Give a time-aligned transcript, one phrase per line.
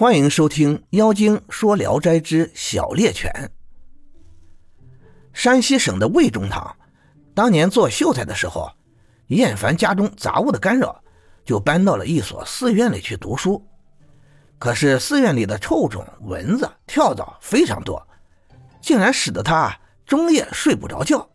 [0.00, 3.30] 欢迎收听《妖精说聊斋之小猎犬》。
[5.34, 6.74] 山西省的魏中堂，
[7.34, 8.72] 当年做秀才的时候，
[9.26, 10.98] 厌烦家中杂物的干扰，
[11.44, 13.62] 就搬到了一所寺院里去读书。
[14.58, 18.02] 可是寺院里的臭虫、蚊子、跳蚤非常多，
[18.80, 21.28] 竟然使得他终夜睡不着觉。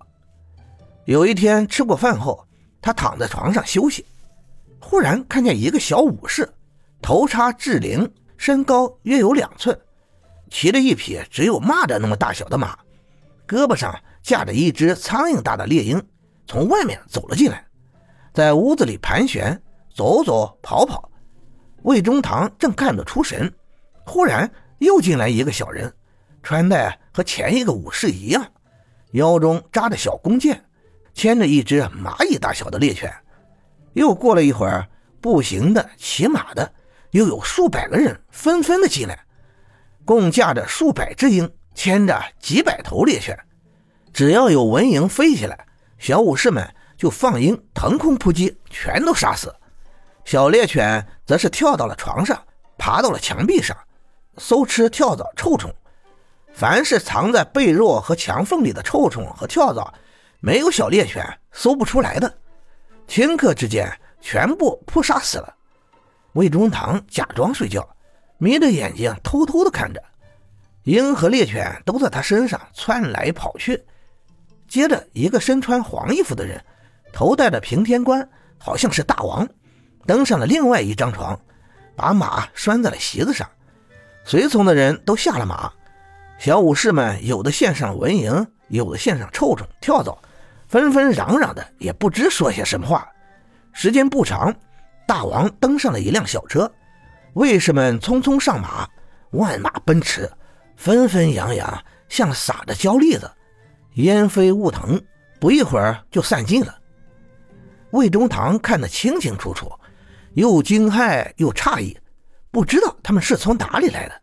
[1.05, 2.43] 有一天吃过饭后，
[2.81, 4.03] 他躺在床上休息，
[4.81, 6.51] 忽然看见一个小武士，
[6.99, 8.11] 头插雉翎。
[8.37, 9.79] 身高约有两寸，
[10.49, 12.77] 骑着一匹只有蚂蚱那么大小的马，
[13.47, 16.01] 胳膊上架着一只苍蝇大的猎鹰，
[16.47, 17.65] 从外面走了进来，
[18.33, 19.61] 在屋子里盘旋，
[19.93, 21.09] 走走跑跑。
[21.83, 23.51] 魏中堂正看得出神，
[24.05, 25.93] 忽然又进来一个小人，
[26.41, 28.45] 穿戴和前一个武士一样，
[29.11, 30.65] 腰中扎着小弓箭，
[31.13, 33.13] 牵着一只蚂蚁大小的猎犬。
[33.93, 34.87] 又过了一会儿，
[35.21, 36.73] 步行的、骑马的。
[37.15, 39.17] 又有数百个人纷纷的进来，
[40.03, 43.39] 共驾着数百只鹰，牵着几百头猎犬。
[44.11, 45.65] 只要有蚊蝇飞起来，
[45.97, 49.55] 小武士们就放鹰腾空扑击，全都杀死。
[50.25, 52.37] 小猎犬则是跳到了床上，
[52.77, 53.77] 爬到了墙壁上，
[54.37, 55.73] 搜吃跳蚤、臭虫。
[56.53, 59.93] 凡是藏在被褥和墙缝里的臭虫和跳蚤，
[60.41, 62.37] 没有小猎犬搜不出来的。
[63.07, 65.55] 顷刻之间，全部扑杀死了。
[66.35, 67.87] 魏忠堂假装睡觉，
[68.39, 70.03] 眯着眼睛偷偷的看着，
[70.83, 73.81] 鹰和猎犬都在他身上窜来跑去。
[74.67, 76.61] 接着，一个身穿黄衣服的人，
[77.13, 78.27] 头戴着平天冠，
[78.57, 79.47] 好像是大王，
[80.05, 81.39] 登上了另外一张床，
[81.95, 83.49] 把马拴在了席子上。
[84.25, 85.71] 随从的人都下了马，
[86.37, 90.17] 小武士们有的献上蚊蝇，有的献上臭虫、跳蚤，
[90.67, 93.07] 纷纷嚷嚷的，也不知说些什么话。
[93.71, 94.53] 时间不长。
[95.07, 96.71] 大王登上了一辆小车，
[97.33, 98.87] 卫士们匆匆上马，
[99.31, 100.29] 万马奔驰，
[100.75, 103.29] 纷纷扬扬，像撒着焦粒子，
[103.95, 105.01] 烟飞雾腾，
[105.39, 106.75] 不一会儿就散尽了。
[107.91, 109.71] 魏忠堂看得清清楚楚，
[110.33, 111.97] 又惊骇又诧异，
[112.51, 114.21] 不知道他们是从哪里来的，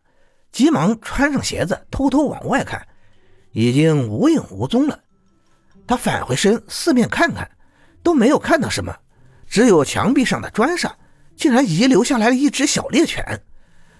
[0.50, 2.86] 急忙穿上鞋子，偷偷往外看，
[3.52, 4.98] 已经无影无踪了。
[5.86, 7.48] 他返回身，四面看看，
[8.02, 8.94] 都没有看到什么。
[9.52, 10.90] 只有墙壁上的砖上，
[11.36, 13.22] 竟然遗留下来了一只小猎犬。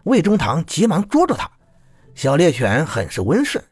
[0.05, 1.47] 魏忠堂急忙捉住它。
[2.15, 3.63] 小猎犬很是温顺。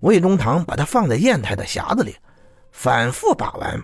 [0.00, 2.16] 魏忠堂把它放在砚台的匣子里，
[2.70, 3.82] 反复把玩。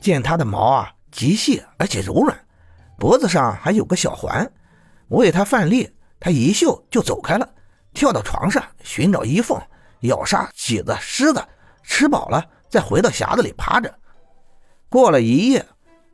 [0.00, 2.34] 见它的毛啊极细而且柔软，
[2.98, 4.50] 脖子上还有个小环。
[5.08, 7.46] 喂它饭粒，它一嗅就走开了，
[7.92, 9.60] 跳到床上寻找衣缝，
[10.00, 11.44] 咬杀麂子、虱子，
[11.82, 13.94] 吃饱了再回到匣子里趴着。
[14.88, 15.62] 过了一夜。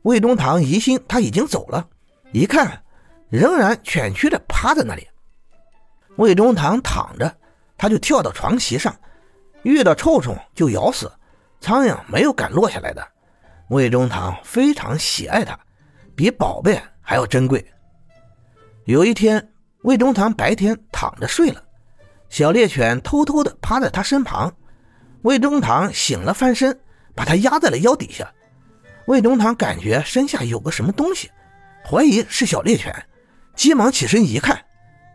[0.03, 1.87] 魏中堂疑心他已经走了，
[2.31, 2.83] 一看，
[3.29, 5.07] 仍然蜷曲的趴在那里。
[6.15, 7.37] 魏中堂躺着，
[7.77, 8.95] 他就跳到床席上，
[9.63, 11.11] 遇到臭虫就咬死，
[11.59, 13.07] 苍蝇没有敢落下来的。
[13.69, 15.57] 魏中堂非常喜爱它，
[16.15, 17.65] 比宝贝还要珍贵。
[18.85, 19.51] 有一天，
[19.83, 21.63] 魏忠堂白天躺着睡了，
[22.27, 24.53] 小猎犬偷偷的趴在他身旁，
[25.21, 26.77] 魏忠堂醒了，翻身
[27.15, 28.29] 把他压在了腰底下。
[29.11, 31.29] 魏东堂感觉身下有个什么东西，
[31.85, 32.95] 怀疑是小猎犬，
[33.57, 34.57] 急忙起身一看，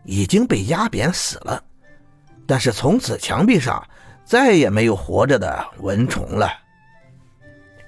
[0.03, 1.63] 已经被压扁死了。
[2.45, 3.83] 但是从此墙壁上
[4.23, 6.47] 再也没有活着的蚊虫了。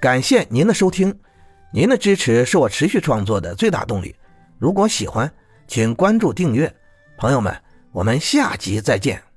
[0.02, 1.16] 感谢您的收听，
[1.72, 4.16] 您的支持是我持续创作的最大动力。
[4.58, 5.32] 如果喜欢，
[5.68, 6.76] 请关注订阅。
[7.20, 7.56] 朋友们，
[7.92, 9.29] 我们下集再见。